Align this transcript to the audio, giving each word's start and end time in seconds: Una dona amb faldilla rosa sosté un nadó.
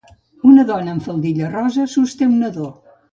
Una 0.51 0.63
dona 0.69 0.95
amb 0.95 1.05
faldilla 1.07 1.51
rosa 1.57 1.85
sosté 1.93 2.31
un 2.33 2.37
nadó. 2.45 2.71